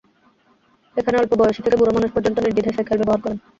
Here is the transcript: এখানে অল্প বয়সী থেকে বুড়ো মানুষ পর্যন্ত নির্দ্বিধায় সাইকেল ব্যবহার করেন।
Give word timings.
এখানে 0.97 1.15
অল্প 1.17 1.31
বয়সী 1.39 1.61
থেকে 1.61 1.79
বুড়ো 1.79 1.91
মানুষ 1.93 2.09
পর্যন্ত 2.13 2.37
নির্দ্বিধায় 2.39 2.75
সাইকেল 2.77 2.97
ব্যবহার 2.99 3.21
করেন। 3.23 3.37